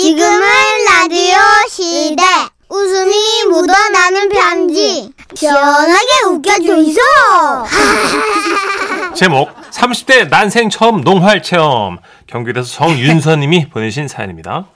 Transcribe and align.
지금은 0.00 0.40
라디오 0.86 1.36
시대. 1.68 2.22
웃음이 2.70 3.44
묻어나는 3.50 4.30
편지. 4.30 5.12
시원하게 5.34 6.24
웃겨주이소. 6.30 7.00
제목 9.14 9.54
30대 9.70 10.28
난생 10.28 10.70
처음 10.70 11.00
농활 11.02 11.42
체험 11.42 11.98
경기도에서 12.26 12.68
정윤서님이 12.70 13.68
보내신 13.70 14.08
사연입니다. 14.08 14.66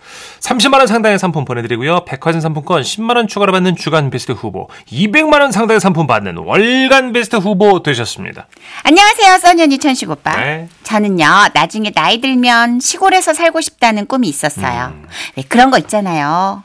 30만 0.40 0.78
원 0.78 0.86
상당의 0.86 1.18
상품 1.18 1.44
보내드리고요. 1.44 2.04
백화점 2.04 2.40
상품권 2.40 2.82
10만 2.82 3.16
원 3.16 3.28
추가로 3.28 3.52
받는 3.52 3.76
주간 3.76 4.10
베스트 4.10 4.32
후보, 4.32 4.68
200만 4.90 5.40
원 5.40 5.52
상당의 5.52 5.80
상품 5.80 6.06
받는 6.06 6.36
월간 6.36 7.12
베스트 7.12 7.36
후보 7.36 7.82
되셨습니다. 7.82 8.46
안녕하세요, 8.82 9.38
써니언니 9.38 9.78
천식 9.78 10.10
오빠. 10.10 10.36
네. 10.36 10.68
저는요, 10.82 11.26
나중에 11.54 11.90
나이 11.90 12.20
들면 12.20 12.80
시골에서 12.80 13.34
살고 13.34 13.60
싶다는 13.60 14.06
꿈이 14.06 14.28
있었어요. 14.28 14.92
왜 15.36 15.42
그런 15.48 15.70
거 15.70 15.78
있잖아요. 15.78 16.64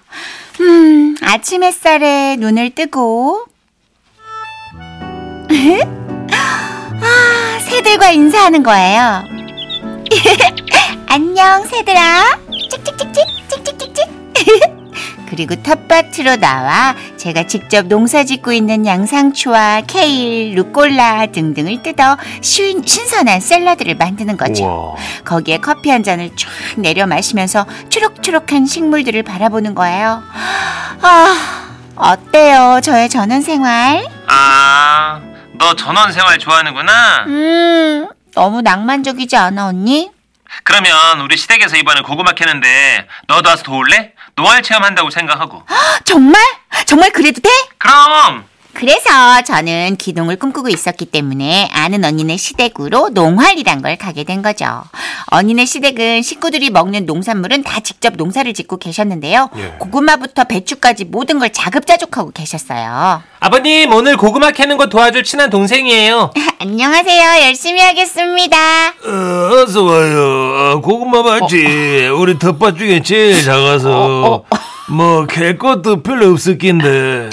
음, 0.61 1.15
아침 1.21 1.63
햇살에 1.63 2.35
눈을 2.37 2.71
뜨고, 2.71 3.45
아, 5.51 5.98
새들과 7.69 8.11
인사하는 8.11 8.63
거예요. 8.63 9.23
안녕, 11.07 11.63
새들아. 11.65 12.37
찍찍찍찍, 12.71 13.25
찍찍찍찍. 13.49 14.09
그리고 15.29 15.55
텃밭으로 15.61 16.37
나와 16.37 16.95
제가 17.17 17.45
직접 17.45 17.85
농사 17.85 18.23
짓고 18.23 18.51
있는 18.51 18.87
양상추와 18.87 19.83
케일, 19.85 20.55
루꼴라 20.55 21.27
등등을 21.27 21.83
뜯어 21.83 22.17
신, 22.41 22.81
신선한 22.83 23.39
샐러드를 23.39 23.95
만드는 23.95 24.37
거죠. 24.37 24.65
우와. 24.65 24.95
거기에 25.25 25.59
커피 25.59 25.91
한 25.91 26.01
잔을 26.03 26.31
쫙 26.35 26.47
내려 26.77 27.05
마시면서 27.05 27.67
초록초록한 27.89 28.65
식물들을 28.65 29.21
바라보는 29.21 29.75
거예요. 29.75 30.23
아, 31.01 31.69
어때요? 31.95 32.79
저의 32.81 33.07
전원 33.09 33.41
생활? 33.41 34.03
아, 34.27 35.21
너 35.59 35.75
전원 35.75 36.11
생활 36.13 36.39
좋아하는구나. 36.39 37.25
음, 37.27 38.07
너무 38.33 38.61
낭만적이지 38.61 39.35
않아, 39.35 39.67
언니? 39.67 40.09
그러면 40.63 41.19
우리 41.21 41.37
시댁에서 41.37 41.75
이번에 41.75 42.01
고구마 42.01 42.31
캐는데 42.31 43.07
너도 43.27 43.49
와서 43.49 43.61
도울래? 43.63 44.13
노알 44.35 44.63
체험한다고 44.63 45.09
생각하고. 45.11 45.63
정말? 46.05 46.41
정말 46.85 47.11
그래도 47.11 47.41
돼? 47.41 47.49
그럼 47.77 48.45
그래서 48.79 49.41
저는 49.45 49.97
기농을 49.97 50.37
꿈꾸고 50.37 50.69
있었기 50.69 51.07
때문에 51.07 51.67
아는 51.73 52.05
언니네 52.05 52.37
시댁으로 52.37 53.09
농활이란 53.09 53.81
걸 53.81 53.97
가게 53.97 54.23
된 54.23 54.41
거죠. 54.41 54.83
언니네 55.31 55.65
시댁은 55.65 56.21
식구들이 56.21 56.69
먹는 56.69 57.05
농산물은 57.05 57.63
다 57.63 57.81
직접 57.81 58.13
농사를 58.15 58.53
짓고 58.53 58.77
계셨는데요. 58.77 59.49
예. 59.57 59.75
고구마부터 59.79 60.45
배추까지 60.45 61.03
모든 61.03 61.39
걸 61.39 61.51
자급자족하고 61.51 62.31
계셨어요. 62.31 63.21
아버님 63.41 63.91
오늘 63.91 64.15
고구마 64.15 64.51
캐는 64.51 64.77
거 64.77 64.85
도와줄 64.87 65.25
친한 65.25 65.49
동생이에요. 65.49 66.31
안녕하세요. 66.59 67.47
열심히 67.47 67.81
하겠습니다. 67.81 68.57
어, 68.87 69.61
어서 69.61 69.83
와요. 69.83 70.75
어, 70.77 70.81
고구마 70.81 71.21
맞지? 71.21 72.07
우리 72.17 72.39
텃밭 72.39 72.77
중에 72.77 73.01
제일 73.01 73.43
작아서 73.43 74.45
뭐 74.89 75.25
캘 75.27 75.55
것도 75.57 76.01
별로 76.01 76.31
없을 76.31 76.57
낀데. 76.57 77.29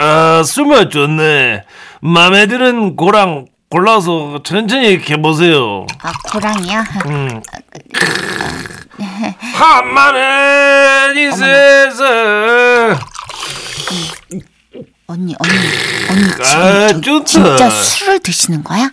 아, 0.00 0.42
술맛 0.44 0.90
좋네. 0.90 1.62
맘에 2.00 2.46
드는 2.46 2.96
고랑 2.96 3.46
골라서 3.70 4.40
천천히 4.44 5.00
캐보세요. 5.00 5.86
아, 6.02 6.12
고랑이요? 6.30 6.84
음. 7.06 7.42
한마는 9.54 11.16
이 11.16 11.30
세상. 11.32 12.98
언니, 15.08 15.34
언니, 15.38 15.52
언니 16.10 16.24
아, 16.54 16.88
지금 16.88 17.02
저- 17.02 17.24
좋다. 17.24 17.56
진짜 17.56 17.70
술을 17.70 18.18
드시는 18.20 18.64
거야? 18.64 18.90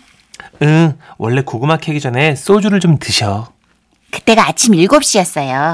응, 0.62 0.98
원래 1.18 1.42
고구마 1.42 1.78
캐기 1.78 2.00
전에 2.00 2.36
소주를 2.36 2.80
좀 2.80 3.00
드셔. 3.00 3.52
그때가 4.12 4.48
아침 4.48 4.74
7시였어요. 4.76 5.72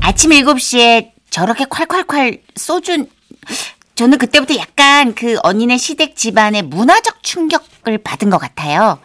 아침 0.00 0.30
7시에 0.30 1.10
저렇게 1.32 1.64
콸콸콸 1.64 2.40
소주 2.56 3.06
저는 3.94 4.18
그때부터 4.18 4.54
약간 4.56 5.14
그 5.14 5.38
언니네 5.42 5.78
시댁 5.78 6.14
집안의 6.14 6.62
문화적 6.62 7.22
충격을 7.22 7.98
받은 8.04 8.28
것 8.28 8.36
같아요. 8.38 8.98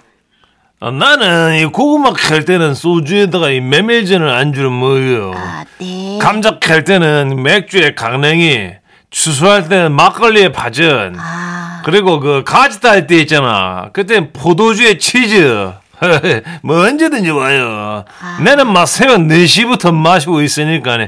아, 0.81 0.91
나는 0.91 1.57
이 1.57 1.65
고구마 1.65 2.11
캘 2.13 2.43
때는 2.43 2.75
소주에다가 2.75 3.49
이 3.49 3.61
메밀전을 3.61 4.29
안주로 4.29 4.69
먹어요. 4.71 5.31
아, 5.35 5.65
네. 5.79 6.19
감자 6.21 6.59
캘 6.59 6.83
때는 6.83 7.41
맥주에 7.41 7.95
강냉이, 7.95 8.71
추수할 9.09 9.69
때는 9.69 9.93
막걸리에 9.93 10.51
파전, 10.51 11.15
아, 11.17 11.81
그리고 11.85 12.19
그 12.19 12.43
가지 12.45 12.81
딸 12.81 13.07
때 13.07 13.19
있잖아. 13.21 13.89
그때 13.93 14.31
포도주에 14.33 14.97
치즈. 14.97 15.71
뭐 16.61 16.81
언제든지 16.85 17.29
와요. 17.31 18.05
아. 18.21 18.39
나는 18.41 18.71
막 18.71 18.85
새벽 18.85 19.17
4시부터 19.19 19.93
마시고 19.93 20.41
있으니까. 20.41 20.97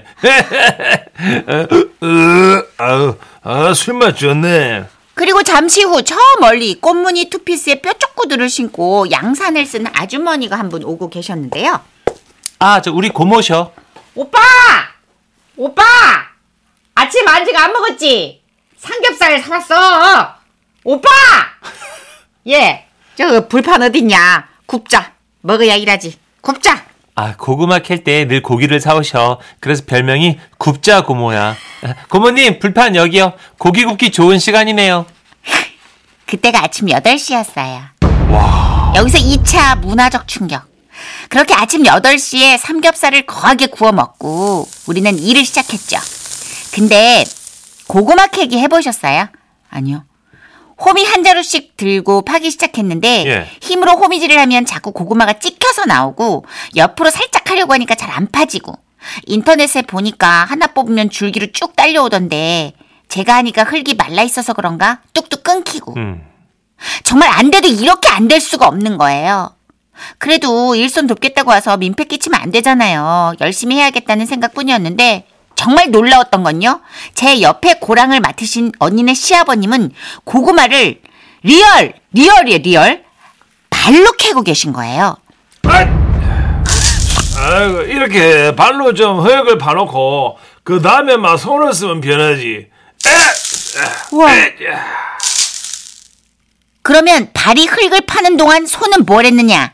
아우, 2.78 3.16
아, 3.44 3.74
술맛 3.74 4.18
좋네. 4.18 4.86
그리고 5.14 5.44
잠시 5.44 5.84
후 5.84 6.02
저 6.02 6.16
멀리 6.40 6.80
꽃무늬 6.80 7.30
투피스에 7.30 7.82
뾰족구두를 7.82 8.50
신고 8.50 9.10
양산을 9.12 9.66
쓴 9.66 9.86
아주머니가 9.94 10.58
한 10.58 10.70
분 10.70 10.84
오고 10.84 11.10
계셨는데요. 11.10 11.82
아, 12.60 12.82
저 12.82 12.92
우리 12.92 13.10
고모셔. 13.10 13.72
오빠! 14.16 14.40
오빠! 15.56 15.84
아침 16.96 17.28
아직 17.28 17.56
안 17.58 17.72
먹었지? 17.74 18.42
삼겹살 18.78 19.40
사왔어! 19.42 20.36
오빠! 20.84 21.10
예, 22.48 22.86
저 23.18 23.48
불판 23.48 23.82
어딨냐? 23.84 24.48
굽자. 24.74 25.14
먹어야 25.42 25.74
일하지. 25.76 26.16
굽자. 26.42 26.86
아, 27.16 27.36
고구마 27.36 27.80
캘 27.80 28.04
때 28.04 28.26
늘 28.28 28.44
고기를 28.44 28.80
사오셔. 28.80 29.40
그래서 29.60 29.82
별명이 29.88 30.38
굽자 30.60 31.04
고모야. 31.06 31.56
고모님, 32.10 32.60
불판 32.60 32.96
여기요. 32.96 33.34
고기 33.58 33.84
굽기 33.84 34.12
좋은 34.12 34.38
시간이네요. 34.38 35.08
그때가 36.28 36.64
아침 36.66 36.86
8시였어요. 36.86 37.82
여기서 38.96 39.18
2차 39.18 39.80
문화적 39.80 40.28
충격. 40.28 40.62
그렇게 41.30 41.56
아침 41.56 41.82
8시에 41.84 42.60
삼겹살을 42.60 43.24
거하게 43.26 43.66
구워 43.68 43.92
먹고 43.92 44.68
우리는 44.86 45.18
일을 45.18 45.44
시작했죠. 45.46 45.98
근데 46.76 47.26
고구마 47.88 48.28
캐기 48.28 48.60
해보셨어요? 48.60 49.30
아니요. 49.72 50.04
호미 50.80 51.04
한 51.06 51.24
자루씩 51.24 51.76
들고 51.78 52.22
파기 52.24 52.52
시작했는데 52.52 53.26
예. 53.28 53.48
힘으로 53.62 53.94
호미질을 53.94 54.38
하면 54.40 54.66
자꾸 54.66 54.92
고구마가 54.92 55.34
찍혀서 55.40 55.86
나오고 55.86 56.46
옆으로 56.76 57.10
살짝 57.12 57.50
하려고 57.50 57.74
하니까 57.74 57.96
잘 57.96 58.10
안 58.12 58.28
파지고 58.32 58.74
인터넷에 59.28 59.82
보니까 59.84 60.28
하나 60.46 60.68
뽑으면 60.68 61.10
줄기로 61.10 61.48
쭉 61.54 61.76
딸려오던데 61.76 62.74
제가 63.08 63.36
하니까 63.36 63.64
흙이 63.64 63.96
말라 63.98 64.24
있어서 64.24 64.54
그런가 64.54 65.02
뚝뚝 65.14 65.44
끊기고 65.44 65.94
음. 65.98 66.26
정말 67.04 67.30
안 67.30 67.52
돼도 67.52 67.68
이렇게 67.68 68.10
안 68.10 68.28
될 68.28 68.40
수가 68.42 68.68
없는 68.68 68.98
거예요. 68.98 69.52
그래도 70.18 70.76
일손 70.76 71.08
돕겠다고 71.08 71.50
와서 71.50 71.76
민폐 71.78 72.06
끼치면 72.06 72.40
안 72.40 72.52
되잖아요. 72.52 73.34
열심히 73.42 73.78
해야겠다는 73.78 74.26
생각뿐이었는데 74.26 75.26
정말 75.60 75.92
놀라웠던 75.92 76.44
건요. 76.44 76.80
제 77.16 77.42
옆에 77.42 77.80
고랑을 77.82 78.22
맡으신 78.22 78.72
언니네 78.80 79.14
시아버님은 79.14 79.92
고구마를 80.24 81.02
real, 81.44 81.96
real이에요, 82.14 82.60
real. 82.60 83.04
발로 83.70 84.14
캐고 84.14 84.42
계신 84.42 84.72
거예요. 84.72 85.18
아이고, 87.38 87.82
이렇게 87.82 88.56
발로 88.56 88.94
좀 88.94 89.20
흙을 89.20 89.58
파놓고, 89.58 90.38
그 90.64 90.82
다음에 90.82 91.18
막 91.18 91.36
손을 91.36 91.74
쓰면 91.74 92.00
변하지. 92.00 92.70
우와. 94.14 94.32
그러면 96.84 97.32
발이 97.34 97.68
흙을 97.68 98.06
파는 98.08 98.38
동안 98.38 98.66
손은 98.66 99.04
뭘 99.06 99.26
했느냐? 99.26 99.74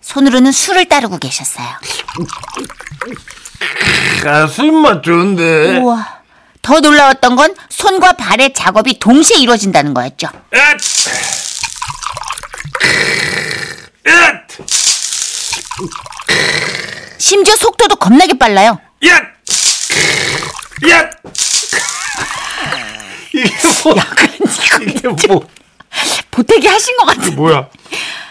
손으로는 0.00 0.52
술을 0.52 0.86
따르고 0.86 1.18
계셨어요. 1.18 1.66
아, 4.26 4.46
술맛 4.46 5.02
좋은데. 5.02 5.78
우와. 5.78 6.18
더 6.62 6.80
놀라웠던 6.80 7.36
건 7.36 7.54
손과 7.70 8.12
발의 8.14 8.52
작업이 8.52 8.98
동시에 8.98 9.38
이루어진다는 9.38 9.94
거였죠. 9.94 10.28
앗! 10.52 10.76
앗! 14.04 14.48
심지어 17.18 17.56
속도도 17.56 17.96
겁나게 17.96 18.36
빨라요. 18.38 18.78
야! 19.06 19.16
야! 20.90 21.10
이게 23.34 23.50
뭐, 23.84 23.96
약간 23.96 24.28
이게 24.86 25.08
뭐, 25.28 25.46
보태기 26.30 26.66
하신 26.66 26.96
것 26.96 27.06
같은. 27.06 27.34
뭐야? 27.36 27.68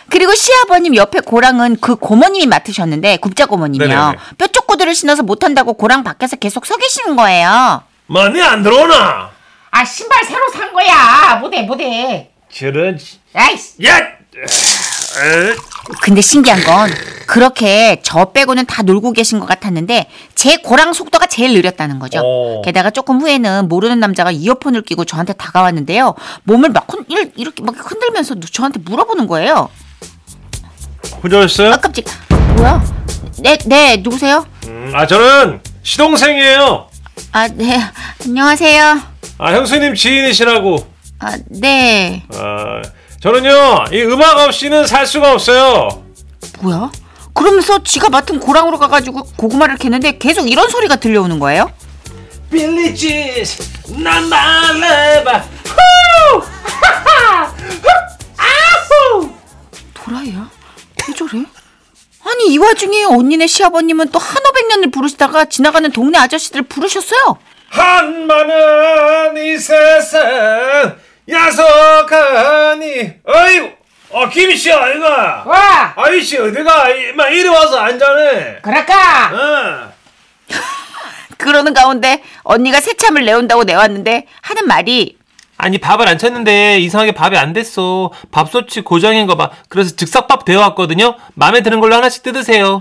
그리고 0.10 0.34
시아버님 0.34 0.96
옆에 0.96 1.20
고랑은 1.20 1.78
그 1.82 1.96
고모님이 1.96 2.46
맡으셨는데 2.48 3.18
국자 3.18 3.46
고모님이요. 3.46 3.88
네네네. 3.88 4.18
뼈쪽구들을 4.38 4.96
신어서 4.96 5.24
못한다고 5.24 5.74
고랑 5.74 6.04
밖에서 6.04 6.36
계속 6.38 6.66
서 6.66 6.78
계시는 6.78 7.16
거예요. 7.16 7.82
많이 8.08 8.42
안 8.42 8.64
들어오나? 8.64 9.32
아 9.72 9.86
신발 9.86 10.24
새로 10.24 10.50
산 10.54 10.72
거야 10.74 11.36
못해 11.42 11.62
못해 11.64 12.32
저런 12.52 12.98
아이씨 13.34 13.74
야! 13.86 14.00
근데 16.02 16.22
신기한 16.22 16.64
건 16.64 16.90
그렇게 17.28 18.00
저 18.04 18.26
빼고는 18.32 18.66
다 18.66 18.84
놀고 18.84 19.12
계신 19.14 19.40
것 19.40 19.46
같았는데 19.46 20.10
제 20.36 20.58
고랑 20.58 20.94
속도가 20.94 21.26
제일 21.28 21.54
느렸다는 21.54 22.00
거죠. 22.00 22.22
어. 22.24 22.62
게다가 22.64 22.90
조금 22.92 23.20
후에는 23.20 23.68
모르는 23.68 24.00
남자가 24.00 24.32
이어폰을 24.32 24.84
끼고 24.84 25.06
저한테 25.06 25.34
다가왔는데요. 25.34 26.16
몸을 26.44 26.70
막 26.70 26.86
흔, 26.90 27.04
일- 27.10 27.32
이렇게 27.36 27.64
막 27.64 27.76
흔들면서 27.78 28.36
저한테 28.52 28.80
물어보는 28.80 29.28
거예요. 29.28 29.70
혼자 31.24 31.40
오셨어요? 31.40 31.74
아 31.74 31.78
깜찍. 31.78 32.06
뭐야? 32.58 32.84
네, 33.40 33.58
네 33.66 33.98
누구세요? 33.98 34.46
음, 34.66 34.92
아 34.94 35.06
저는 35.06 35.62
시동생이에요. 35.84 36.88
아, 37.32 37.48
네. 37.48 37.80
안녕하세요. 38.26 39.02
아 39.38 39.54
형수님 39.54 39.96
지인이시라고. 39.96 40.88
아, 41.20 41.38
네. 41.48 42.24
아 42.34 42.82
저는요 43.22 43.86
이 43.92 44.02
음악 44.04 44.38
없이는 44.40 44.86
살 44.88 45.06
수가 45.06 45.34
없어요. 45.34 46.04
뭐야? 46.62 46.92
그러면서 47.34 47.84
지가 47.84 48.10
맡은 48.10 48.40
고랑으로 48.40 48.80
가가지고 48.80 49.24
고구마를 49.38 49.78
캐는데 49.78 50.18
계속 50.18 50.50
이런 50.50 50.70
소리가 50.70 50.96
들려오는 50.96 51.38
거예요? 51.40 51.72
빌리지스 52.52 53.94
난 53.98 54.28
말해봐. 54.30 55.44
도라이야? 59.94 60.50
왜 61.08 61.14
저래? 61.14 61.44
아니 62.26 62.48
이 62.54 62.58
와중에 62.58 63.06
언니네 63.06 63.48
시아버님은 63.48 64.10
또 64.10 64.20
한오백년을 64.20 64.92
부르시다가 64.92 65.46
지나가는 65.46 65.90
동네 65.92 66.18
아저씨들 66.18 66.64
부르셨어요. 66.64 67.38
한많은 67.70 69.38
이 69.38 69.58
세상 69.58 70.98
야속하니 71.30 73.14
어이구 73.26 73.70
어 74.10 74.30
김씨 74.30 74.72
아이가 74.72 75.44
와 75.46 75.94
아이씨 75.98 76.38
어디가 76.38 76.90
이마 76.90 77.28
이리 77.28 77.48
와서 77.50 77.78
앉아네 77.78 78.60
그럴까 78.62 79.32
어. 79.34 79.94
그러는 81.38 81.74
가운데 81.74 82.24
언니가 82.44 82.80
새참을 82.80 83.26
내온다고 83.26 83.66
내왔는데 83.66 84.26
하는 84.42 84.66
말이 84.66 85.17
아니 85.58 85.78
밥을 85.80 86.08
안 86.08 86.18
쳤는데 86.18 86.80
이상하게 86.80 87.12
밥이 87.14 87.36
안 87.38 87.52
됐어 87.54 88.12
밥솥이 88.32 88.82
고장인 88.84 89.26
거 89.28 89.36
봐 89.36 89.50
그래서 89.70 89.96
즉석밥 89.96 90.46
데워왔거든요 90.46 91.16
마음에 91.34 91.62
드는 91.62 91.80
걸로 91.80 91.96
하나씩 91.96 92.24
뜯으세요 92.24 92.80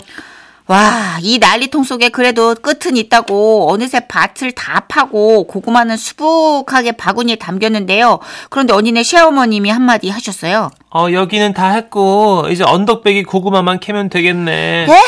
와 0.68 1.16
이 1.22 1.38
난리통 1.38 1.82
속에 1.84 2.10
그래도 2.10 2.54
끝은 2.54 2.96
있다고 2.96 3.70
어느새 3.72 4.00
밭을 4.06 4.52
다 4.52 4.80
파고 4.88 5.46
고구마는 5.46 5.96
수북하게 5.96 6.92
바구니에 6.92 7.36
담겼는데요. 7.36 8.18
그런데 8.50 8.74
언니네 8.74 9.02
시어머님이 9.02 9.70
한마디 9.70 10.10
하셨어요. 10.10 10.70
어 10.94 11.06
여기는 11.10 11.54
다 11.54 11.68
했고 11.70 12.46
이제 12.50 12.64
언덕배기 12.64 13.22
고구마만 13.22 13.80
캐면 13.80 14.10
되겠네 14.10 14.86
네? 14.86 15.02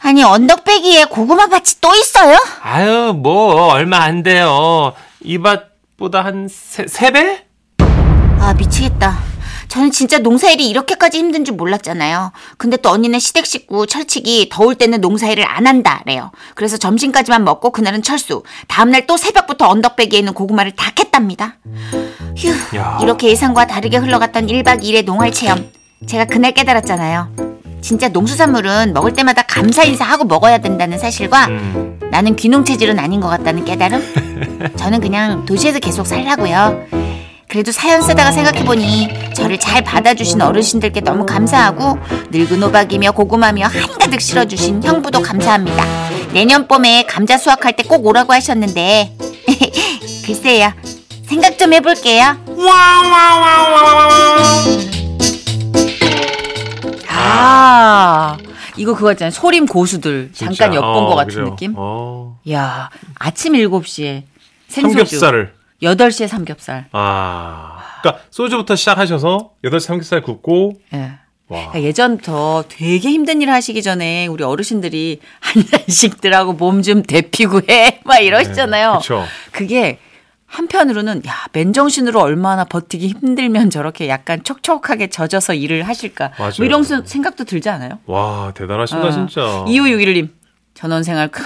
아니 0.00 0.22
언덕배기에 0.22 1.06
고구마 1.06 1.46
밭이 1.46 1.64
또 1.80 1.94
있어요? 1.94 2.36
아유 2.62 3.14
뭐 3.16 3.72
얼마 3.72 3.98
안 4.02 4.22
돼요 4.22 4.92
이 5.24 5.38
밭 5.38 5.73
보다 5.96 6.24
한 6.24 6.48
세, 6.48 6.86
세 6.86 7.10
배? 7.10 7.44
아 8.40 8.54
미치겠다. 8.54 9.18
저는 9.68 9.90
진짜 9.90 10.18
농사일이 10.18 10.68
이렇게까지 10.68 11.18
힘든 11.18 11.44
줄 11.44 11.54
몰랐잖아요. 11.56 12.32
근데 12.58 12.76
또 12.76 12.90
언니네 12.90 13.18
시댁 13.18 13.46
식구 13.46 13.86
철칙이 13.86 14.48
더울 14.52 14.74
때는 14.74 15.00
농사일을 15.00 15.44
안 15.48 15.66
한다래요. 15.66 16.30
그래서 16.54 16.76
점심까지만 16.76 17.44
먹고 17.44 17.70
그날은 17.70 18.02
철수. 18.02 18.42
다음날 18.68 19.06
또 19.06 19.16
새벽부터 19.16 19.68
언덕배기에 19.68 20.18
있는 20.18 20.32
고구마를 20.34 20.72
다 20.72 20.90
캤답니다. 20.92 21.54
휴, 22.36 22.76
야. 22.76 22.98
이렇게 23.02 23.28
예상과 23.28 23.66
다르게 23.66 23.96
흘러갔던 23.96 24.46
1박 24.46 24.82
2일의 24.82 25.04
농활 25.04 25.32
체험. 25.32 25.70
제가 26.06 26.26
그날 26.26 26.52
깨달았잖아요. 26.52 27.43
진짜 27.84 28.08
농수산물은 28.08 28.94
먹을 28.94 29.12
때마다 29.12 29.42
감사 29.42 29.84
인사하고 29.84 30.24
먹어야 30.24 30.56
된다는 30.56 30.98
사실과 30.98 31.44
음. 31.48 32.00
나는 32.10 32.34
귀농 32.34 32.64
체질은 32.64 32.98
아닌 32.98 33.20
것 33.20 33.28
같다는 33.28 33.66
깨달음? 33.66 34.72
저는 34.76 35.02
그냥 35.02 35.44
도시에서 35.44 35.80
계속 35.80 36.06
살라고요. 36.06 36.86
그래도 37.46 37.72
사연 37.72 38.00
쓰다가 38.00 38.32
생각해보니 38.32 39.34
저를 39.34 39.58
잘 39.60 39.84
받아주신 39.84 40.40
어르신들께 40.40 41.02
너무 41.02 41.26
감사하고 41.26 41.98
늙은 42.30 42.62
호박이며 42.62 43.12
고구마며 43.12 43.66
한가득 43.66 44.18
실어주신 44.22 44.82
형부도 44.82 45.20
감사합니다. 45.20 45.84
내년 46.32 46.66
봄에 46.66 47.04
감자 47.06 47.36
수확할 47.36 47.76
때 47.76 47.82
꼭 47.84 48.06
오라고 48.06 48.32
하셨는데 48.32 49.12
글쎄요. 50.24 50.72
생각 51.28 51.58
좀 51.58 51.74
해볼게요. 51.74 52.34
아, 57.36 58.36
이거 58.76 58.94
그거 58.94 59.12
있잖아요. 59.12 59.30
소림 59.30 59.66
고수들. 59.66 60.30
잠깐 60.32 60.54
진짜. 60.54 60.74
엿본 60.74 60.84
어, 61.04 61.06
것 61.06 61.14
같은 61.16 61.26
그죠. 61.28 61.44
느낌? 61.50 61.74
어. 61.76 62.38
야 62.50 62.90
아침 63.18 63.52
7시에 63.54 64.22
생소주. 64.68 65.18
삼겹살을 65.18 65.54
8시에 65.82 66.26
삼겹살. 66.28 66.86
아 66.92 67.78
그러니까 68.02 68.22
소주부터 68.30 68.76
시작하셔서 68.76 69.50
8시 69.64 69.80
삼겹살 69.80 70.22
굽고 70.22 70.74
예. 70.94 70.98
와 71.48 71.68
그러니까 71.68 71.82
예전부터 71.82 72.64
되게 72.68 73.10
힘든 73.10 73.42
일 73.42 73.50
하시기 73.50 73.82
전에 73.82 74.26
우리 74.26 74.42
어르신들이 74.44 75.20
한 75.40 75.64
잔씩들하고 75.66 76.54
몸 76.54 76.82
좀 76.82 77.02
데피고 77.02 77.60
해. 77.68 78.00
막 78.04 78.18
이러시잖아요. 78.18 79.00
네. 79.02 79.24
그게 79.52 79.98
한편으로는 80.54 81.22
야, 81.26 81.32
맨정신으로 81.52 82.20
얼마나 82.20 82.64
버티기 82.64 83.08
힘들면 83.08 83.70
저렇게 83.70 84.08
약간 84.08 84.42
촉촉하게 84.44 85.08
젖어서 85.08 85.52
일을 85.54 85.82
하실까. 85.82 86.30
맞아요. 86.38 86.52
뭐 86.58 86.66
이런 86.66 86.84
수- 86.84 87.02
생각도 87.04 87.42
들지 87.44 87.68
않아요? 87.70 87.98
와 88.06 88.52
대단하신다 88.54 89.06
어. 89.06 89.10
진짜 89.10 89.40
2561님. 89.66 90.28
전원생활 90.74 91.28
크, 91.28 91.42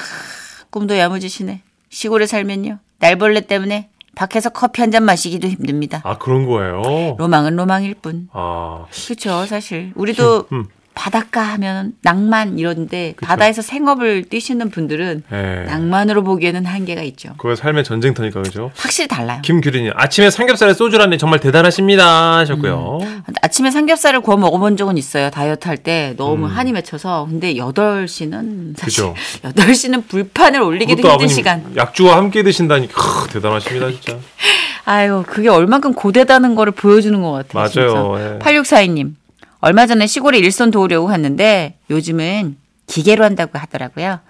꿈도 0.70 0.96
야무지시네. 0.98 1.62
시골에 1.88 2.26
살면요. 2.26 2.78
날벌레 2.98 3.42
때문에 3.42 3.88
밖에서 4.14 4.50
커피 4.50 4.82
한 4.82 4.90
잔 4.90 5.04
마시기도 5.04 5.48
힘듭니다. 5.48 6.00
아 6.04 6.18
그런 6.18 6.44
거예요 6.46 7.16
로망은 7.18 7.56
로망일 7.56 7.94
뿐. 7.94 8.28
아 8.32 8.84
그렇죠, 8.90 9.46
사실. 9.46 9.92
우리도 9.94 10.48
음. 10.52 10.66
바닷가 10.98 11.42
하면 11.42 11.92
낭만 12.02 12.58
이런데 12.58 13.14
바다에서 13.22 13.62
생업을 13.62 14.24
뛰시는 14.24 14.68
분들은 14.70 15.22
예. 15.32 15.62
낭만으로 15.66 16.24
보기에는 16.24 16.66
한계가 16.66 17.02
있죠. 17.02 17.30
그거 17.38 17.54
삶의 17.54 17.84
전쟁터니까 17.84 18.42
그죠 18.42 18.72
확실히 18.76 19.06
달라요. 19.06 19.40
김규린님 19.42 19.92
아침에 19.94 20.28
삼겹살에 20.28 20.74
소주라니 20.74 21.16
정말 21.16 21.38
대단하십니다 21.38 22.38
하셨고요 22.38 22.98
음. 23.00 23.22
아침에 23.42 23.70
삼겹살을 23.70 24.20
구워 24.22 24.36
먹어본 24.36 24.76
적은 24.76 24.98
있어요. 24.98 25.30
다이어트 25.30 25.68
할 25.68 25.78
때 25.78 26.14
너무 26.16 26.46
음. 26.46 26.50
한이 26.50 26.72
맺혀서. 26.72 27.28
근데 27.30 27.54
8시는 27.54 28.76
사실 28.76 29.04
그죠. 29.04 29.14
8시는 29.54 30.08
불판을 30.08 30.60
올리기도 30.60 31.08
힘든 31.08 31.28
시간. 31.28 31.64
약주와 31.76 32.16
함께 32.16 32.42
드신다니 32.42 32.88
크, 32.88 33.28
대단하십니다 33.32 33.90
진짜 33.92 34.18
아유, 34.84 35.22
그게 35.28 35.48
얼만큼 35.48 35.94
고되다는 35.94 36.56
거를 36.56 36.72
보여주는 36.72 37.22
것 37.22 37.30
같아요. 37.30 37.92
맞아요, 37.92 38.34
예. 38.34 38.38
8642님. 38.40 39.12
얼마 39.60 39.86
전에 39.86 40.06
시골에 40.06 40.38
일손 40.38 40.70
도우려고 40.70 41.08
갔는데 41.08 41.74
요즘은 41.90 42.56
기계로 42.86 43.24
한다고 43.24 43.58
하더라고요. 43.58 44.20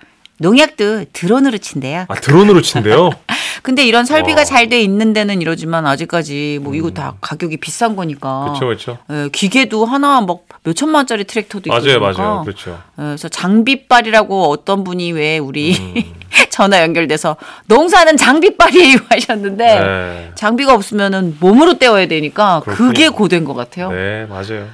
농약도 0.41 1.05
드론으로 1.13 1.59
친대요. 1.59 2.07
아 2.09 2.15
드론으로 2.15 2.63
친대요 2.63 3.11
근데 3.63 3.85
이런 3.85 4.05
설비가 4.05 4.41
와. 4.43 4.45
잘돼 4.45 4.81
있는 4.81 5.13
데는 5.13 5.43
이러지만 5.43 5.85
아직까지 5.85 6.61
뭐 6.63 6.75
이거 6.77 6.93
다 6.93 7.15
가격이 7.21 7.57
비싼 7.57 7.97
거니까. 7.97 8.45
그렇죠 8.45 8.67
그렇죠 8.67 8.99
예, 9.11 9.29
기계도 9.33 9.85
하나 9.85 10.21
막 10.21 10.43
몇천만 10.63 11.01
원짜리 11.01 11.25
트랙터도 11.25 11.65
있고 11.67 11.71
맞아요 11.73 11.99
그러니까. 11.99 12.23
맞아요 12.23 12.43
그렇죠 12.45 12.71
예, 12.99 13.03
그래서 13.03 13.29
장비빨이라고 13.29 14.49
어떤 14.49 14.85
분이 14.85 15.11
왜 15.11 15.39
우리 15.39 15.77
음. 15.77 16.15
전화 16.51 16.83
연결돼서 16.83 17.37
농사는 17.67 18.17
장비빨이에요 18.17 18.99
하셨는데 19.11 19.81
네. 19.81 20.31
장비가 20.37 20.73
없으면은 20.73 21.37
몸으로 21.41 21.79
떼어야 21.79 22.07
되니까 22.07 22.61
그렇군요. 22.65 22.89
그게 22.89 23.09
고된 23.09 23.45
것 23.45 23.55
같아요. 23.55 23.91
네 23.91 24.25
맞아요 24.27 24.69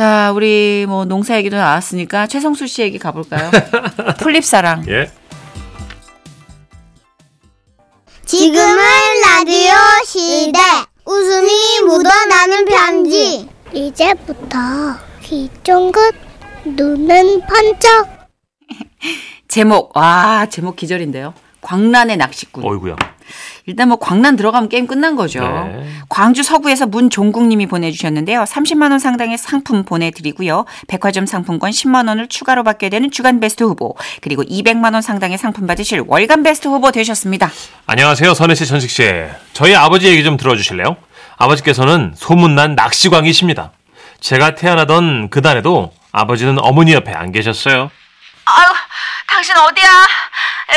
자, 0.00 0.32
우리 0.34 0.86
뭐 0.88 1.04
농사 1.04 1.36
얘기도 1.36 1.58
나왔으니까 1.58 2.26
최성수 2.26 2.66
씨 2.68 2.80
얘기 2.80 2.98
가볼까요? 2.98 3.50
풀립사랑. 4.18 4.86
예 4.88 5.10
지금은 8.24 8.78
라디오 9.26 9.74
시대. 10.06 10.58
웃음이 11.04 11.50
묻어나는 11.84 12.64
편지. 12.64 13.46
이제부터 13.74 14.58
귀 15.20 15.50
쫑긋, 15.62 16.14
눈은 16.64 17.42
번쩍. 17.42 18.08
제목, 19.48 19.94
와, 19.94 20.46
제목 20.48 20.76
기절인데요. 20.76 21.34
광란의 21.60 22.16
낚시꾼. 22.16 22.64
어이구야. 22.64 22.96
일단 23.66 23.88
뭐 23.88 23.98
광란 23.98 24.36
들어가면 24.36 24.68
게임 24.68 24.86
끝난 24.86 25.16
거죠. 25.16 25.40
네. 25.40 25.86
광주 26.08 26.42
서구에서 26.42 26.86
문종국님이 26.86 27.66
보내주셨는데요. 27.66 28.44
30만 28.44 28.90
원 28.90 28.98
상당의 28.98 29.38
상품 29.38 29.84
보내드리고요. 29.84 30.64
백화점 30.88 31.26
상품권 31.26 31.70
10만 31.70 32.08
원을 32.08 32.28
추가로 32.28 32.64
받게 32.64 32.88
되는 32.88 33.10
주간 33.10 33.40
베스트 33.40 33.62
후보 33.64 33.96
그리고 34.20 34.42
200만 34.42 34.94
원 34.94 35.02
상당의 35.02 35.38
상품 35.38 35.66
받으실 35.66 36.02
월간 36.06 36.42
베스트 36.42 36.68
후보 36.68 36.90
되셨습니다. 36.90 37.50
안녕하세요, 37.86 38.34
선혜 38.34 38.54
씨, 38.54 38.66
전식 38.66 38.90
씨. 38.90 39.02
저희 39.52 39.74
아버지 39.74 40.06
얘기 40.08 40.24
좀 40.24 40.36
들어주실래요? 40.36 40.96
아버지께서는 41.36 42.12
소문난 42.16 42.74
낚시광이십니다. 42.74 43.72
제가 44.20 44.54
태어나던 44.54 45.30
그날에도 45.30 45.92
아버지는 46.12 46.58
어머니 46.58 46.92
옆에 46.92 47.12
안 47.12 47.32
계셨어요. 47.32 47.90
아유, 48.44 48.66
당신 49.26 49.56
어디야? 49.56 49.86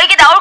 애기 0.01 0.15
나올 0.15 0.35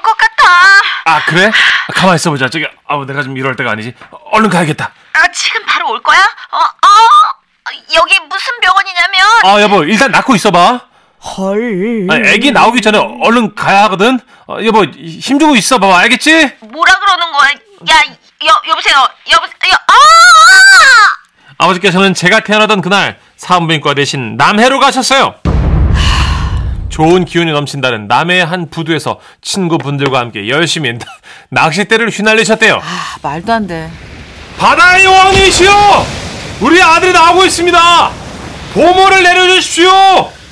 아. 1.13 1.17
아 1.17 1.25
그래? 1.27 1.51
가만 1.95 2.17
있어 2.17 2.31
보자. 2.31 2.49
저기, 2.49 2.67
아우 2.87 3.05
내가 3.05 3.23
좀 3.23 3.37
이럴 3.37 3.55
때가 3.57 3.73
아니지. 3.73 3.95
얼른 4.33 4.49
가야겠다. 4.49 4.93
아, 5.13 5.29
지금 5.33 5.65
바로 5.67 5.91
올 5.91 6.03
거야? 6.03 6.19
어, 6.19 6.59
어, 6.59 7.71
여기 7.95 8.19
무슨 8.21 8.61
병원이냐면. 8.61 9.27
아 9.45 9.61
여보, 9.61 9.85
일단 9.85 10.11
낳고 10.11 10.35
있어봐. 10.35 10.81
헐. 11.37 12.07
아, 12.11 12.17
애기 12.17 12.51
나오기 12.51 12.81
전에 12.81 12.99
얼른 12.99 13.55
가야 13.55 13.85
하거든. 13.85 14.19
어, 14.49 14.57
여보, 14.65 14.85
힘 14.85 15.39
주고 15.39 15.55
있어봐. 15.55 15.99
알겠지? 15.99 16.57
뭐라 16.61 16.95
그러는 16.95 17.33
거야? 17.33 17.51
야, 17.51 18.01
여, 18.47 18.63
여보세요. 18.71 19.07
여보세요. 19.31 19.75
아! 19.87 19.93
아버지께서는 21.59 22.15
제가 22.15 22.41
태어나던 22.41 22.81
그날 22.81 23.21
산부인과 23.37 23.95
대신 23.95 24.37
남해로 24.37 24.81
가셨어요. 24.81 25.37
좋은 26.93 27.25
기운이 27.25 27.51
넘친다는 27.53 28.07
남해의 28.07 28.45
한 28.45 28.69
부두에서 28.69 29.19
친구분들과 29.41 30.19
함께 30.19 30.47
열심히 30.49 30.93
낚싯대를 31.49 32.11
휘날리셨대요. 32.11 32.75
아, 32.83 33.17
말도 33.23 33.51
안 33.51 33.67
돼. 33.67 33.91
바다의 34.59 35.07
왕이시여! 35.07 36.07
우리 36.61 36.83
아들이 36.83 37.13
나오고 37.15 37.47
있습니다! 37.47 38.11
보모를 38.75 39.23
내려주십시오! 39.23 39.91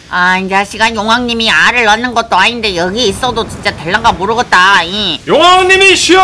아, 0.09 0.38
이 0.38 0.49
자식아 0.49 0.94
용왕님이 0.94 1.50
알을 1.50 1.85
낳는 1.85 2.14
것도 2.14 2.35
아닌데 2.35 2.75
여기 2.75 3.06
있어도 3.09 3.47
진짜 3.47 3.70
될란가 3.76 4.12
모르겠다. 4.12 4.82
이 4.82 5.20
용왕님이시여! 5.26 6.20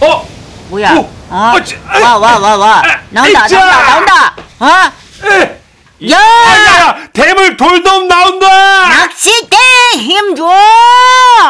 어? 0.00 0.28
뭐야? 0.70 0.94
오, 0.94 1.10
어? 1.28 1.52
어찌- 1.56 1.78
아이, 1.86 2.02
와와 2.02 2.38
와 2.38 2.56
와. 2.56 2.78
아, 2.78 3.00
나온다! 3.10 3.46
나온다 3.46 3.86
나온다. 3.86 4.36
어? 4.60 5.28
에! 5.30 5.60
야! 6.08 6.16
야! 6.16 6.96
대물 7.12 7.56
돌돔 7.56 8.08
나온다! 8.08 8.88
낚싯대 8.88 9.56
힘 9.98 10.34
줘. 10.34 10.46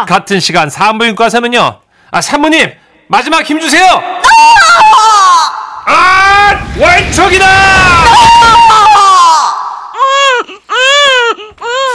같은 0.08 0.40
시간 0.40 0.68
산부인과에서는요. 0.70 1.80
아 2.10 2.20
산모님 2.20 2.72
마지막 3.08 3.44
힘 3.48 3.60
주세요. 3.60 3.84
아 5.86 6.72
월척이다. 6.78 7.46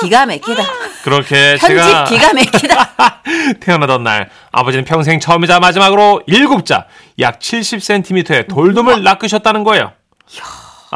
기가 0.01 0.25
막히다. 0.25 0.63
그렇게 1.03 1.55
편집 1.57 1.67
제가 1.67 2.03
기가 2.05 2.33
막히다. 2.33 3.21
태어나던 3.59 4.03
날 4.03 4.29
아버지는 4.51 4.85
평생 4.85 5.19
처음이자 5.19 5.59
마지막으로 5.59 6.21
일곱자 6.27 6.85
약 7.19 7.39
70cm의 7.39 8.47
돌돔을 8.47 9.03
낚으셨다는 9.03 9.63
거예요. 9.63 9.93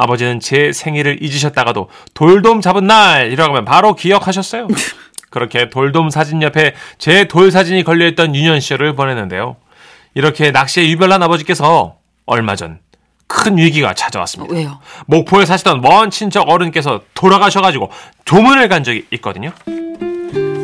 아버지는 0.00 0.40
제 0.40 0.72
생일을 0.72 1.22
잊으셨다가도 1.22 1.88
돌돔 2.14 2.60
잡은 2.60 2.86
날 2.86 3.30
이라고 3.32 3.52
하면 3.52 3.64
바로 3.64 3.94
기억하셨어요. 3.94 4.66
그렇게 5.30 5.70
돌돔 5.70 6.10
사진 6.10 6.42
옆에 6.42 6.74
제 6.98 7.24
돌 7.28 7.50
사진이 7.52 7.84
걸려있던 7.84 8.34
유년 8.34 8.58
시절을 8.60 8.94
보냈는데요. 8.96 9.56
이렇게 10.14 10.50
낚시에 10.50 10.88
유별난 10.88 11.22
아버지께서 11.22 11.96
얼마 12.26 12.56
전 12.56 12.78
큰 13.32 13.56
위기가 13.58 13.94
찾아왔습니다. 13.94 14.52
왜요? 14.52 14.80
목포에 15.06 15.46
사시던 15.46 15.82
먼 15.82 16.10
친척 16.10 16.48
어른께서 16.48 17.02
돌아가셔가지고 17.14 17.88
조문을 18.24 18.68
간 18.68 18.82
적이 18.82 19.04
있거든요. 19.12 19.52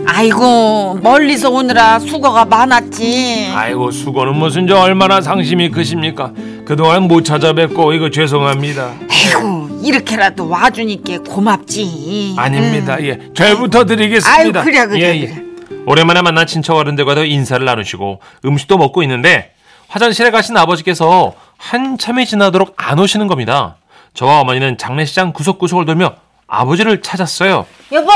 아이고 0.08 0.98
멀리서 1.00 1.50
오느라 1.50 2.00
수고가 2.00 2.44
많았지. 2.44 3.52
아이고 3.54 3.92
수고는 3.92 4.34
무슨 4.34 4.66
저 4.66 4.78
얼마나 4.80 5.20
상심이 5.20 5.70
크십니까? 5.70 6.32
그동안 6.66 7.04
못 7.04 7.22
찾아뵙고 7.24 7.92
이거 7.92 8.10
죄송합니다. 8.10 8.92
아이고 9.08 9.80
이렇게라도 9.82 10.48
와주니까 10.48 11.22
고맙지. 11.32 12.34
아닙니다. 12.36 13.00
예, 13.02 13.20
절부터 13.34 13.84
드리겠습니다. 13.84 14.60
아유, 14.60 14.64
그래, 14.64 14.86
그래, 14.86 15.00
예, 15.00 15.20
예. 15.20 15.26
그래. 15.28 15.42
오랜만에 15.86 16.22
만난 16.22 16.44
친척 16.48 16.74
어른들과도 16.76 17.24
인사를 17.24 17.64
나누시고 17.64 18.20
음식도 18.44 18.78
먹고 18.78 19.04
있는데 19.04 19.54
화장실에 19.86 20.32
가신 20.32 20.56
아버지께서 20.56 21.34
한참이 21.56 22.26
지나도록 22.26 22.74
안 22.76 22.98
오시는 22.98 23.28
겁니다. 23.28 23.76
저와 24.14 24.40
어머니는 24.40 24.76
장례식장 24.76 25.32
구석구석을 25.32 25.84
돌며 25.84 26.14
아버지를 26.48 27.00
찾았어요. 27.00 27.64
여보, 27.92 28.10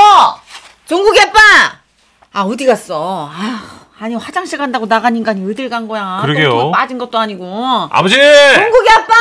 종국이 0.87 1.21
아빠. 1.21 1.39
아 2.33 2.41
어디 2.41 2.65
갔어? 2.65 3.29
아휴, 3.33 3.57
아니 4.01 4.15
화장실 4.15 4.57
간다고 4.57 4.87
나간 4.87 5.15
인간이 5.15 5.47
어딜 5.47 5.69
간 5.69 5.87
거야? 5.87 6.21
그러게요. 6.23 6.71
빠진 6.71 6.97
것도 6.97 7.19
아니고. 7.19 7.87
아버지! 7.91 8.15
종국이 8.15 8.89
아빠. 8.89 9.13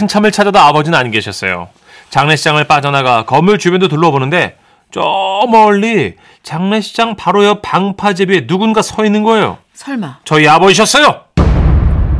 한참을 0.00 0.32
찾아도 0.32 0.58
아버지는 0.58 0.98
안 0.98 1.12
계셨어요. 1.12 1.68
장례식장을 2.10 2.64
빠져나가 2.64 3.24
건물 3.24 3.60
주변도 3.60 3.86
둘러보는데 3.86 4.58
저 4.90 5.00
멀리 5.48 6.16
장례식장 6.42 7.14
바로 7.14 7.44
옆 7.44 7.62
방파제 7.62 8.26
위에 8.28 8.48
누군가 8.48 8.82
서 8.82 9.04
있는 9.04 9.22
거예요. 9.22 9.58
설마. 9.74 10.18
저희 10.24 10.48
아버지셨어요. 10.48 11.22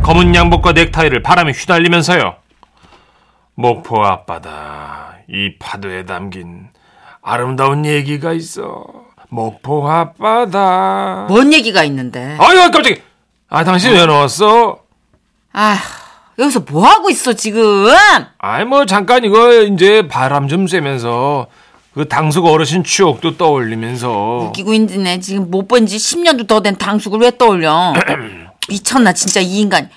검은 0.05 0.37
양복과 0.37 0.71
넥타이를 0.71 1.25
바람에 1.25 1.51
휘날리면서요. 1.51 2.37
목포 3.57 4.05
앞바다 4.05 5.17
이 5.29 5.57
파도에 5.59 6.05
담긴 6.07 6.69
아름다운 7.23 7.85
얘기가 7.85 8.33
있어. 8.35 8.85
목포 9.41 9.87
앞바다. 9.87 11.27
뭔 11.29 11.53
얘기가 11.53 11.85
있는데? 11.85 12.37
아유 12.41 12.71
깜짝이. 12.71 13.03
아 13.51 13.63
당신 13.65 13.93
왜 13.93 14.07
나왔어? 14.07 14.79
아휴 15.53 15.79
여기서 16.39 16.61
뭐 16.61 16.87
하고 16.87 17.11
있어 17.11 17.35
지금? 17.35 17.87
아이 18.39 18.65
뭐 18.65 18.87
잠깐 18.87 19.25
이거 19.25 19.63
이제 19.65 20.09
바람 20.09 20.49
좀 20.49 20.67
쐬면서 20.67 21.49
그 21.93 22.09
당숙 22.09 22.47
어르신 22.47 22.83
추억도 22.83 23.37
떠올리면서 23.37 24.49
웃기고 24.49 24.73
있네 24.75 25.21
지금 25.21 25.51
못 25.51 25.69
본 25.69 25.87
지 25.87 25.99
10년도 25.99 26.47
더 26.47 26.61
된 26.61 26.77
당숙을 26.77 27.21
왜 27.21 27.37
떠올려? 27.37 27.93
미쳤나 28.71 29.13
진짜 29.13 29.41
이 29.41 29.59
인간. 29.61 29.91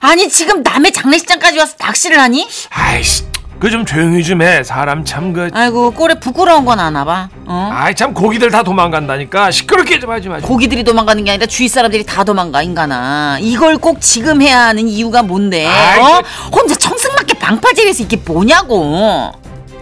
아니 0.00 0.28
지금 0.30 0.62
남의 0.62 0.92
장례식장까지 0.92 1.58
와서 1.58 1.74
낚시를 1.78 2.18
하니? 2.18 2.48
아이씨 2.70 3.24
그 3.60 3.70
좀 3.70 3.84
조용히 3.84 4.22
좀 4.22 4.40
해 4.42 4.62
사람 4.62 5.04
참 5.04 5.32
그 5.32 5.50
아이고 5.52 5.90
꼴에 5.90 6.14
부끄러운 6.20 6.64
건 6.64 6.78
아나 6.78 7.04
봐. 7.04 7.28
어? 7.46 7.70
아이 7.72 7.94
참 7.94 8.14
고기들 8.14 8.50
다 8.50 8.62
도망간다니까 8.62 9.50
시끄럽게 9.50 9.98
좀 9.98 10.10
하지 10.10 10.28
마. 10.28 10.38
고기들이 10.38 10.84
도망가는 10.84 11.24
게 11.24 11.32
아니라 11.32 11.46
주위 11.46 11.68
사람들이 11.68 12.04
다 12.06 12.22
도망가 12.24 12.62
인간아. 12.62 13.38
이걸 13.40 13.76
꼭 13.78 14.00
지금 14.00 14.40
해야 14.42 14.66
하는 14.68 14.86
이유가 14.88 15.22
뭔데? 15.22 15.66
아이, 15.66 16.00
어? 16.00 16.22
혼자 16.52 16.74
청승맞게 16.76 17.34
방파제에서 17.38 18.04
이게 18.04 18.16
뭐냐고. 18.24 19.32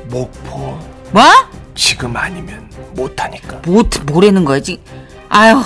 목포 0.09 0.79
뭐? 1.13 1.23
지금 1.75 2.17
아니면 2.17 2.71
못하니까. 2.95 3.59
뭐 3.67 3.83
뭐라는 4.07 4.45
거야 4.45 4.61
지금? 4.61 4.83
아휴. 5.29 5.63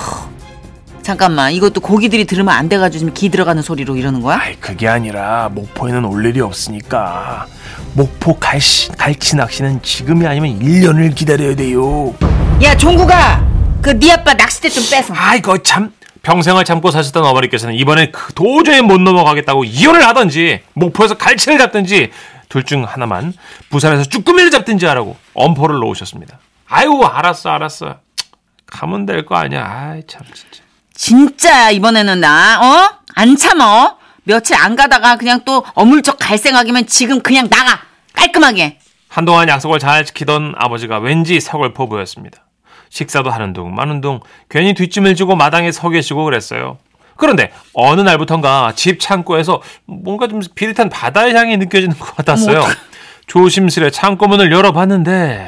잠깐만 1.03 1.51
이것도 1.53 1.81
고기들이 1.81 2.25
들으면 2.25 2.53
안 2.53 2.69
돼가지고 2.69 2.99
지금 2.99 3.13
기 3.13 3.29
들어가는 3.29 3.61
소리로 3.63 3.95
이러는 3.95 4.21
거야? 4.21 4.37
아이 4.39 4.55
그게 4.57 4.87
아니라 4.87 5.49
목포에는 5.51 6.05
올 6.05 6.25
일이 6.25 6.41
없으니까 6.41 7.47
목포 7.93 8.37
갈치, 8.39 8.89
갈치 8.97 9.35
낚시는 9.35 9.81
지금이 9.81 10.25
아니면 10.27 10.59
1년을 10.59 11.15
기다려야 11.15 11.55
돼요. 11.55 12.13
야 12.61 12.77
종구가 12.77 13.45
그네 13.81 14.11
아빠 14.11 14.33
낚싯대 14.35 14.69
좀 14.69 14.83
뺏어. 14.89 15.13
아이고 15.15 15.57
참. 15.63 15.91
평생을 16.23 16.65
참고 16.65 16.91
사셨던 16.91 17.25
어머니께서는 17.25 17.73
이번에 17.73 18.11
그 18.11 18.31
도저히 18.35 18.81
못 18.83 19.01
넘어가겠다고 19.01 19.63
이혼을 19.63 20.05
하든지 20.07 20.61
목포에서 20.73 21.15
갈치를 21.17 21.57
잡든지 21.57 22.11
둘 22.47 22.63
중 22.63 22.83
하나만 22.83 23.33
부산에서 23.71 24.03
쭈꾸미를 24.03 24.51
잡든지 24.51 24.85
하라고 24.85 25.15
엄포를 25.33 25.79
놓으셨습니다. 25.79 26.37
아이고 26.67 27.07
알았어 27.07 27.49
알았어 27.49 27.95
가면 28.67 29.07
될 29.07 29.25
거 29.25 29.35
아니야. 29.35 29.65
아이 29.65 30.03
참 30.05 30.21
진짜. 30.31 30.61
진짜 30.93 31.69
이번에는 31.71 32.19
나 32.19 32.59
어? 32.61 32.99
안 33.15 33.35
참어. 33.35 33.97
며칠 34.23 34.55
안 34.55 34.75
가다가 34.75 35.17
그냥 35.17 35.41
또 35.45 35.65
어물쩍 35.73 36.17
갈 36.19 36.37
생각이면 36.37 36.87
지금 36.87 37.21
그냥 37.21 37.49
나가 37.49 37.81
깔끔하게. 38.13 38.79
한동안 39.09 39.49
약속을 39.49 39.79
잘 39.79 40.05
지키던 40.05 40.53
아버지가 40.57 40.99
왠지 40.99 41.39
서글퍼 41.39 41.87
보였습니다. 41.87 42.45
식사도 42.89 43.29
하는 43.31 43.53
둥 43.53 43.73
마는 43.73 44.01
둥 44.01 44.19
괜히 44.49 44.73
뒷짐을 44.73 45.15
지고 45.15 45.35
마당에 45.35 45.71
서 45.71 45.89
계시고 45.89 46.23
그랬어요. 46.23 46.77
그런데 47.17 47.51
어느 47.73 48.01
날부턴가 48.01 48.73
집 48.75 48.99
창고에서 48.99 49.61
뭔가 49.85 50.27
좀 50.27 50.41
비릿한 50.55 50.89
바다의 50.89 51.33
향이 51.35 51.57
느껴지는 51.57 51.97
것 51.97 52.15
같았어요. 52.15 52.65
조심스레 53.27 53.91
창고 53.91 54.27
문을 54.27 54.51
열어봤는데 54.51 55.47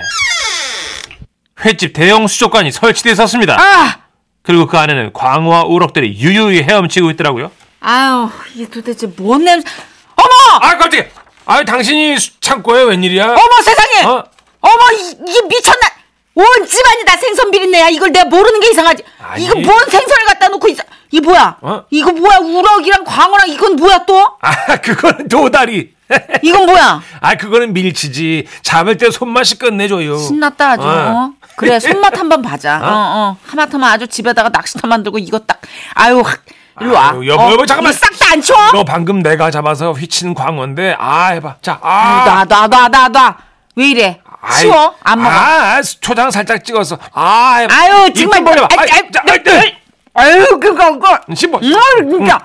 횟집 1.65 1.93
대형 1.93 2.27
수족관이 2.27 2.71
설치되어 2.71 3.13
있었습니다. 3.13 3.57
아 3.59 4.02
그리고 4.43 4.67
그 4.67 4.77
안에는 4.77 5.13
광어와 5.13 5.63
우럭들이 5.63 6.17
유유히 6.19 6.61
헤엄치고 6.63 7.09
있더라고요. 7.11 7.49
아유, 7.79 8.29
이게 8.55 8.69
도대체 8.69 9.07
뭔 9.17 9.43
냄새? 9.45 9.67
어머! 10.15 10.59
아 10.61 10.77
깜짝이야. 10.77 11.05
아 11.45 11.63
당신이 11.63 12.19
수- 12.19 12.39
창고에 12.39 12.83
웬일이야? 12.83 13.23
어머 13.25 13.61
세상에! 13.63 14.03
어? 14.05 14.23
어머 14.61 14.91
이, 14.97 15.15
이게 15.27 15.41
미쳤나? 15.47 15.87
온 16.35 16.45
집안이 16.67 17.05
다 17.05 17.15
생선 17.17 17.51
비린내야. 17.51 17.89
이걸 17.89 18.11
내가 18.11 18.25
모르는 18.25 18.59
게 18.59 18.69
이상하지. 18.71 19.03
아니. 19.21 19.45
이거 19.45 19.55
뭔 19.55 19.77
생선을 19.89 20.25
갖다 20.25 20.47
놓고 20.49 20.67
있어? 20.69 20.83
이 21.11 21.19
뭐야? 21.21 21.57
어? 21.61 21.83
이거 21.89 22.11
뭐야? 22.11 22.37
우럭이랑 22.39 23.03
광어랑 23.05 23.49
이건 23.49 23.75
뭐야 23.75 23.99
또? 24.05 24.19
아 24.41 24.77
그거는 24.77 25.27
도다리. 25.29 25.93
이건 26.41 26.65
뭐야? 26.65 27.01
아 27.21 27.35
그거는 27.35 27.73
밀치지. 27.73 28.47
잡을 28.61 28.97
때 28.97 29.09
손맛이 29.11 29.57
끝내줘요. 29.59 30.17
신났다 30.17 30.71
아주. 30.71 30.83
어. 30.85 31.33
어? 31.53 31.55
그래 31.57 31.79
손맛 31.79 32.17
한번 32.17 32.41
봐자. 32.41 32.77
어, 32.77 32.87
어. 32.87 33.37
하마터면 33.45 33.89
아주 33.89 34.07
집에다가 34.07 34.49
낚시터 34.49 34.87
만들고 34.87 35.19
이거 35.19 35.39
딱. 35.39 35.61
아유 35.93 36.21
확. 36.25 36.41
일로 36.81 36.93
와. 36.95 37.11
아유, 37.11 37.27
여보, 37.27 37.51
여보, 37.51 37.65
잠깐만. 37.65 37.93
싹 37.93 38.09
다 38.17 38.33
안 38.33 38.41
쳐? 38.41 38.55
너 38.73 38.83
방금 38.83 39.21
내가 39.21 39.51
잡아서 39.51 39.91
휘친 39.91 40.33
광어인데 40.33 40.95
아 40.97 41.27
해봐. 41.27 41.57
자 41.61 41.79
아. 41.83 42.23
놔 42.25 42.45
놔 42.45 42.67
놔 42.67 42.87
놔 42.89 43.07
놔. 43.09 43.37
왜 43.75 43.89
이래? 43.89 44.21
아이, 44.41 44.61
치워? 44.61 44.95
안 45.03 45.21
먹어. 45.21 45.29
아 45.35 45.81
초장 45.83 46.31
살짝 46.31 46.63
찍어서. 46.65 46.97
아 47.13 47.57
해봐. 47.59 47.73
아유 47.75 48.07
입 48.07 48.15
정말 48.15 48.37
좀 48.39 48.45
벌려봐. 48.45 48.67
아이, 48.71 48.77
아이, 48.89 48.99
아이, 49.01 49.11
자, 49.11 49.21
아이, 49.29 49.43
네. 49.43 49.77
아유 50.15 50.59
그거 50.59 50.91
그거. 50.93 51.19
씹어. 51.35 51.59
음, 51.59 52.09
진짜. 52.09 52.39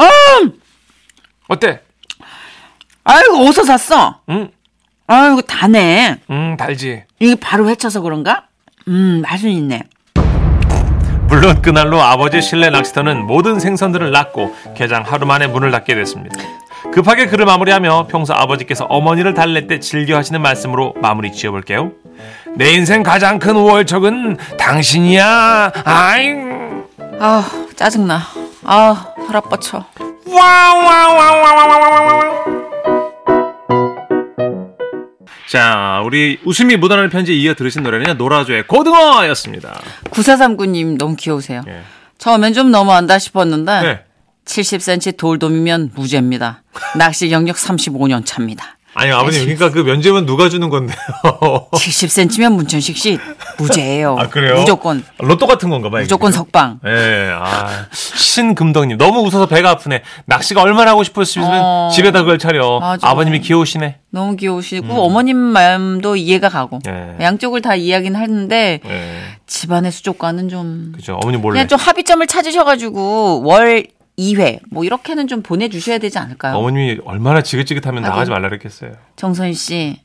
음. 0.00 0.52
어때? 1.48 1.80
아이고 3.04 3.36
어디서 3.46 3.64
샀어? 3.64 4.20
응? 4.30 4.50
아이고 5.08 5.40
다네. 5.42 6.16
음 6.30 6.56
달지. 6.58 7.02
이게 7.18 7.34
바로 7.34 7.68
회쳐서 7.68 8.02
그런가? 8.02 8.44
음 8.88 9.22
맛은 9.22 9.48
있네. 9.50 9.82
물론 11.28 11.60
그날로 11.62 12.00
아버지 12.00 12.40
실내 12.40 12.70
낚시터는 12.70 13.26
모든 13.26 13.58
생선들을 13.58 14.10
낚고 14.10 14.54
개장 14.76 15.02
하루 15.06 15.26
만에 15.26 15.46
문을 15.46 15.70
닫게 15.70 15.94
됐습니다. 15.94 16.36
급하게 16.92 17.26
글을 17.26 17.44
마무리하며 17.46 18.06
평소 18.10 18.34
아버지께서 18.34 18.84
어머니를 18.84 19.34
달랠 19.34 19.66
때 19.66 19.80
즐겨 19.80 20.16
하시는 20.16 20.40
말씀으로 20.40 20.94
마무리 21.00 21.32
지어볼게요. 21.32 21.92
내 22.56 22.72
인생 22.72 23.02
가장 23.02 23.38
큰 23.38 23.56
우월척은 23.56 24.36
당신이야. 24.58 25.72
아잉. 25.84 26.84
아 27.20 27.44
짜증나. 27.76 28.20
아 28.64 29.06
혈압 29.26 29.48
뻗쳐. 29.48 29.84
자, 35.48 36.02
우리 36.04 36.38
웃음이 36.44 36.76
묻어나는 36.76 37.08
편지 37.08 37.40
이어 37.40 37.54
들으신 37.54 37.82
노래는 37.82 38.18
노라조의 38.18 38.66
고등어였습니다. 38.66 39.80
9439님 40.04 40.98
너무 40.98 41.16
귀여우세요. 41.16 41.62
예. 41.66 41.82
처음엔 42.18 42.52
좀 42.52 42.70
너무한다 42.70 43.18
싶었는데 43.18 43.80
네. 43.82 44.04
70cm 44.44 45.16
돌돔이면 45.16 45.92
무죄입니다. 45.94 46.62
낚시 46.96 47.28
경력 47.28 47.56
35년 47.56 48.26
차입니다. 48.26 48.77
아니 48.98 49.12
아버님 49.12 49.40
그러니까 49.42 49.70
그 49.70 49.78
면제면 49.78 50.26
누가 50.26 50.48
주는 50.48 50.68
건데요? 50.70 50.96
70cm면 51.70 52.54
문천식 52.54 52.96
씨 52.96 53.16
무죄예요. 53.58 54.16
아 54.18 54.28
그래요? 54.28 54.56
무조건 54.56 55.04
로또 55.18 55.46
같은 55.46 55.70
건가 55.70 55.88
봐요. 55.88 56.00
이게. 56.00 56.04
무조건 56.06 56.32
석방. 56.32 56.80
예, 56.84 57.30
아, 57.32 57.86
신금덕님 57.92 58.98
너무 58.98 59.20
웃어서 59.20 59.46
배가 59.46 59.70
아프네. 59.70 60.02
낚시가 60.26 60.62
얼마나 60.62 60.90
하고 60.90 61.04
싶었으면 61.04 61.48
어. 61.48 61.90
집에다 61.94 62.20
그걸 62.22 62.38
차려. 62.38 62.80
맞아. 62.80 63.08
아버님이 63.08 63.40
귀여우시네. 63.40 63.98
너무 64.10 64.34
귀여우시고 64.34 64.92
어머님 65.04 65.36
마음도 65.36 66.16
이해가 66.16 66.48
가고 66.48 66.80
음. 66.88 67.16
예. 67.20 67.24
양쪽을 67.24 67.60
다 67.62 67.76
이해하긴 67.76 68.16
하는데 68.16 68.80
예, 68.84 69.20
집안의 69.46 69.92
수족관은 69.92 70.48
좀 70.48 70.92
그죠. 70.96 71.18
어머님 71.22 71.40
몰래. 71.40 71.54
그냥 71.54 71.68
좀 71.68 71.78
합의점을 71.78 72.26
찾으셔가지고 72.26 73.42
월 73.44 73.86
2회 74.18 74.60
뭐 74.70 74.84
이렇게는 74.84 75.28
좀 75.28 75.42
보내주셔야 75.42 75.98
되지 75.98 76.18
않을까요? 76.18 76.56
어머님이 76.56 76.98
얼마나 77.04 77.40
지긋지긋하면 77.40 78.02
나가지 78.02 78.30
말라 78.30 78.48
그랬겠어요. 78.48 78.92
정선 79.16 79.52
씨 79.54 80.00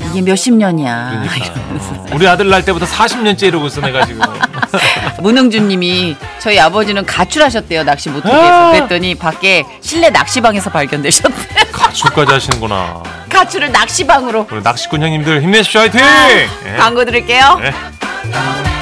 이게 0.00 0.22
몇십 0.22 0.54
년이야. 0.54 1.24
그러니까 1.28 1.60
어, 2.12 2.14
우리 2.14 2.26
아들 2.26 2.48
날 2.48 2.64
때부터 2.64 2.84
40년째 2.84 3.44
이러고 3.44 3.68
있어 3.68 3.80
내가 3.80 4.04
지금. 4.04 4.22
문흥준님이 5.22 6.16
저희 6.40 6.58
아버지는 6.58 7.06
가출하셨대요 7.06 7.84
낚시 7.84 8.10
못하게 8.10 8.34
아. 8.34 8.40
해서 8.42 8.72
그랬더니 8.72 9.14
밖에 9.14 9.64
실내 9.80 10.10
낚시방에서 10.10 10.70
발견되셨대. 10.70 11.70
가출까지 11.72 12.32
하시는구나. 12.32 13.02
가출을 13.28 13.70
낚시방으로. 13.70 14.48
우리 14.50 14.62
낚시꾼 14.62 15.02
형님들 15.02 15.42
힘내십시오, 15.42 15.80
화이팅! 15.82 16.00
예. 16.00 16.76
광고 16.76 17.04
드릴게요. 17.04 17.60
예. 17.62 18.73